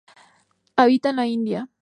[0.77, 1.69] Habita en la India.